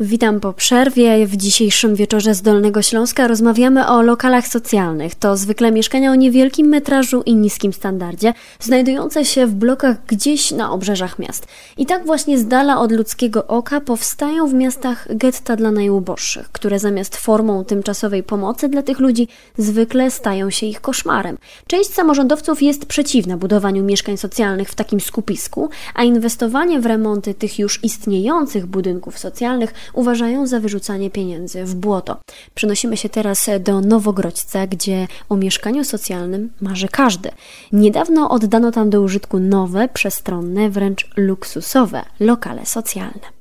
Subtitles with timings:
[0.00, 1.26] Witam po przerwie.
[1.26, 5.14] W dzisiejszym wieczorze z Dolnego Śląska rozmawiamy o lokalach socjalnych.
[5.14, 10.72] To zwykle mieszkania o niewielkim metrażu i niskim standardzie, znajdujące się w blokach gdzieś na
[10.72, 11.46] obrzeżach miast.
[11.76, 16.78] I tak właśnie z dala od ludzkiego oka powstają w miastach getta dla najuboższych, które
[16.78, 21.38] zamiast formą tymczasowej pomocy dla tych ludzi zwykle stają się ich koszmarem.
[21.66, 27.58] Część samorządowców jest przeciwna budowaniu mieszkań socjalnych w takim skupisku, a inwestowanie w remonty tych
[27.58, 32.16] już istniejących budynków socjalnych uważają za wyrzucanie pieniędzy w błoto.
[32.54, 37.30] Przenosimy się teraz do Nowogrodźca, gdzie o mieszkaniu socjalnym marzy każdy.
[37.72, 43.37] Niedawno oddano tam do użytku nowe, przestronne, wręcz luksusowe lokale socjalne.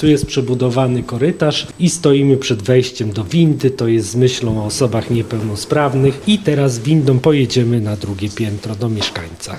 [0.00, 3.70] Tu jest przebudowany korytarz i stoimy przed wejściem do windy.
[3.70, 6.22] To jest z myślą o osobach niepełnosprawnych.
[6.26, 9.56] I teraz windą pojedziemy na drugie piętro do mieszkańca.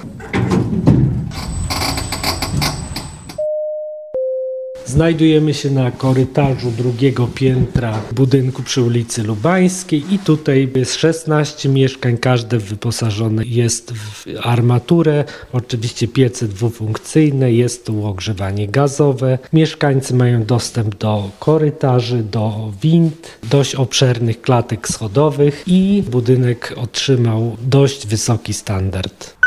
[4.92, 12.18] Znajdujemy się na korytarzu drugiego piętra budynku przy ulicy Lubańskiej i tutaj jest 16 mieszkań,
[12.18, 19.40] każde wyposażone jest w armaturę, oczywiście piece dwufunkcyjne, jest tu ogrzewanie gazowe.
[19.54, 28.08] Mieszkańcy mają dostęp do korytarzy, do wind, dość obszernych klatek schodowych i budynek otrzymał dość
[28.08, 29.42] wysoki standard.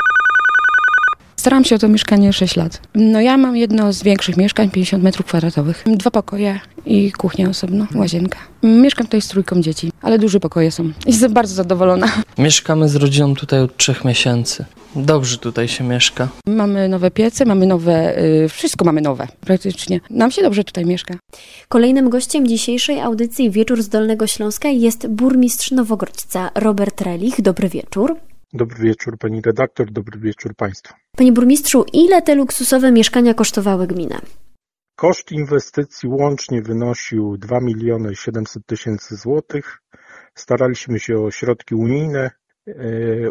[1.45, 2.81] Staram się o to mieszkanie 6 lat.
[2.95, 5.85] No ja mam jedno z większych mieszkań, 50 metrów kwadratowych.
[5.87, 8.39] Dwa pokoje i kuchnia osobno, łazienka.
[8.63, 10.91] Mieszkam tutaj z trójką dzieci, ale duże pokoje są.
[11.07, 12.07] Jestem bardzo zadowolona.
[12.39, 14.65] Mieszkamy z rodziną tutaj od trzech miesięcy.
[14.97, 16.29] Dobrze tutaj się mieszka.
[16.47, 20.01] Mamy nowe piece, mamy nowe, y, wszystko mamy nowe praktycznie.
[20.11, 21.15] Nam się dobrze tutaj mieszka.
[21.69, 27.41] Kolejnym gościem dzisiejszej audycji Wieczór z Dolnego Śląska jest burmistrz Nowogrodźca Robert Relich.
[27.41, 28.17] Dobry wieczór.
[28.55, 30.95] Dobry wieczór pani redaktor, dobry wieczór państwu.
[31.17, 34.19] Panie burmistrzu, ile te luksusowe mieszkania kosztowały gminę?
[34.97, 39.79] Koszt inwestycji łącznie wynosił 2 miliony 700 tysięcy złotych.
[40.35, 42.31] Staraliśmy się o środki unijne.
[42.69, 42.73] E,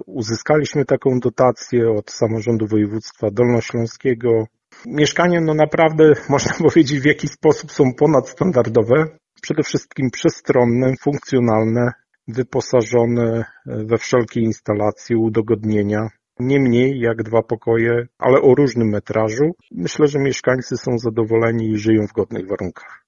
[0.06, 4.48] Uzyskaliśmy taką dotację od samorządu województwa dolnośląskiego.
[4.86, 9.06] Mieszkania no naprawdę można powiedzieć w jakiś sposób są ponadstandardowe.
[9.42, 11.92] Przede wszystkim przestronne, funkcjonalne,
[12.28, 16.08] wyposażone we wszelkie instalacje, udogodnienia.
[16.40, 19.52] Nie mniej jak dwa pokoje, ale o różnym metrażu.
[19.72, 23.06] Myślę, że mieszkańcy są zadowoleni i żyją w godnych warunkach.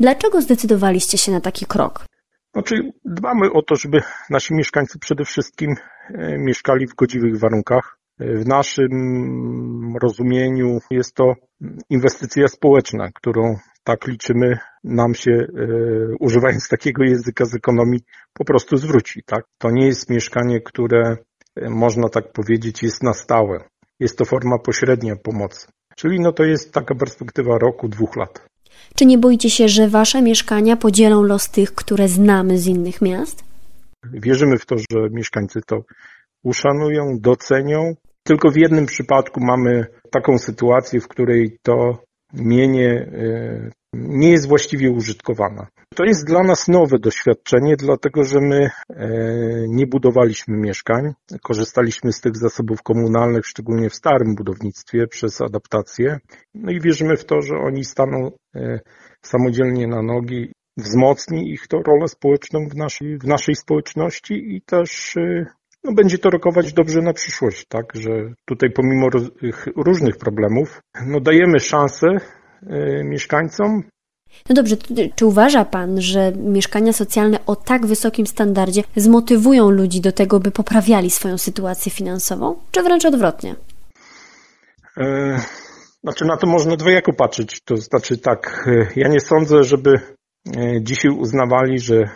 [0.00, 2.06] Dlaczego zdecydowaliście się na taki krok?
[2.52, 5.74] Znaczy, dbamy o to, żeby nasi mieszkańcy przede wszystkim
[6.14, 7.98] e, mieszkali w godziwych warunkach.
[8.20, 11.34] E, W naszym rozumieniu jest to
[11.90, 15.46] inwestycja społeczna, którą tak liczymy, nam się, e,
[16.20, 18.00] używając takiego języka z ekonomii,
[18.32, 19.22] po prostu zwróci.
[19.26, 19.44] Tak?
[19.58, 21.16] To nie jest mieszkanie, które
[21.56, 23.64] e, można tak powiedzieć jest na stałe.
[24.00, 25.66] Jest to forma pośrednia pomocy.
[25.96, 28.46] Czyli no to jest taka perspektywa roku, dwóch lat.
[28.96, 33.44] Czy nie boicie się, że wasze mieszkania podzielą los tych, które znamy z innych miast?
[34.12, 35.84] Wierzymy w to, że mieszkańcy to
[36.42, 37.94] uszanują, docenią.
[38.22, 42.02] Tylko w jednym przypadku mamy taką sytuację, w której to
[42.34, 45.66] mienie e, nie jest właściwie użytkowana.
[45.94, 49.08] To jest dla nas nowe doświadczenie, dlatego że my e,
[49.68, 51.12] nie budowaliśmy mieszkań.
[51.42, 56.18] Korzystaliśmy z tych zasobów komunalnych, szczególnie w starym budownictwie, przez adaptację.
[56.54, 58.80] No i wierzymy w to, że oni staną e,
[59.22, 60.52] samodzielnie na nogi.
[60.76, 65.16] Wzmocni ich to rolę społeczną w naszej, w naszej społeczności i też
[65.84, 68.10] no, będzie to rokować dobrze na przyszłość, tak, że
[68.44, 69.08] tutaj pomimo
[69.76, 72.06] różnych problemów, no dajemy szansę
[72.62, 73.82] y, mieszkańcom.
[74.48, 74.76] No dobrze,
[75.14, 80.50] czy uważa Pan, że mieszkania socjalne o tak wysokim standardzie zmotywują ludzi do tego, by
[80.50, 83.54] poprawiali swoją sytuację finansową, czy wręcz odwrotnie?
[84.98, 85.04] Y,
[86.02, 90.80] znaczy na to można dwojako patrzeć, to znaczy tak, y, ja nie sądzę, żeby y,
[90.82, 92.08] dzisiaj uznawali, że y,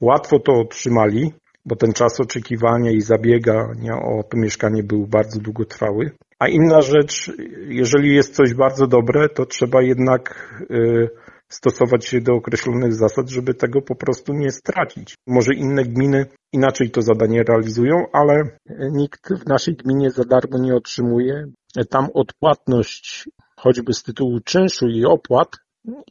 [0.00, 1.32] łatwo to otrzymali,
[1.64, 6.10] bo ten czas oczekiwania i zabiegania o to mieszkanie był bardzo długotrwały.
[6.38, 7.32] A inna rzecz,
[7.68, 11.08] jeżeli jest coś bardzo dobre, to trzeba jednak y,
[11.48, 15.14] stosować się do określonych zasad, żeby tego po prostu nie stracić.
[15.26, 18.58] Może inne gminy inaczej to zadanie realizują, ale
[18.90, 21.44] nikt w naszej gminie za darmo nie otrzymuje.
[21.90, 25.48] Tam odpłatność, choćby z tytułu czynszu i opłat,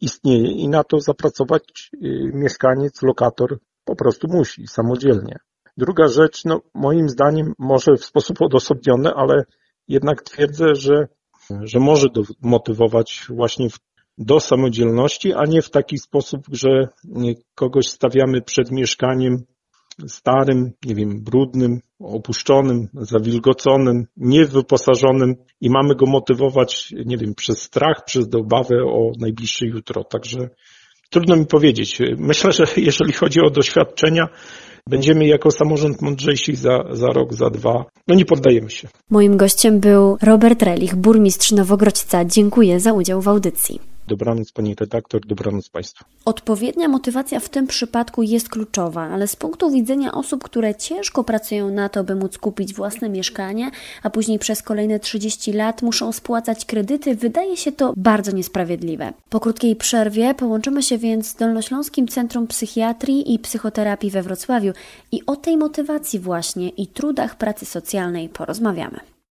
[0.01, 5.39] istnieje i na to zapracować y, mieszkaniec, lokator po prostu musi samodzielnie.
[5.77, 9.43] Druga rzecz, no moim zdaniem może w sposób odosobniony, ale
[9.87, 11.07] jednak twierdzę, że,
[11.63, 13.79] że może do, motywować właśnie w,
[14.17, 19.43] do samodzielności, a nie w taki sposób, że nie, kogoś stawiamy przed mieszkaniem
[20.07, 28.05] starym, nie wiem, brudnym, opuszczonym, zawilgoconym, niewyposażonym i mamy go motywować, nie wiem, przez strach,
[28.05, 30.03] przez obawę o najbliższe jutro.
[30.03, 30.49] Także
[31.09, 32.01] trudno mi powiedzieć.
[32.17, 34.27] Myślę, że jeżeli chodzi o doświadczenia,
[34.87, 37.85] będziemy jako samorząd mądrzejsi za, za rok, za dwa.
[38.07, 38.87] No nie poddajemy się.
[39.09, 42.25] Moim gościem był Robert Relich, burmistrz Nowogrodźca.
[42.25, 43.90] Dziękuję za udział w audycji.
[44.07, 46.05] Dobranoc pani redaktor, dobranoc państwu.
[46.25, 51.69] Odpowiednia motywacja w tym przypadku jest kluczowa, ale z punktu widzenia osób, które ciężko pracują
[51.69, 53.71] na to, by móc kupić własne mieszkanie,
[54.03, 59.13] a później przez kolejne 30 lat muszą spłacać kredyty, wydaje się to bardzo niesprawiedliwe.
[59.29, 64.73] Po krótkiej przerwie połączymy się więc z Dolnośląskim Centrum Psychiatrii i Psychoterapii we Wrocławiu
[65.11, 68.99] i o tej motywacji właśnie i trudach pracy socjalnej porozmawiamy.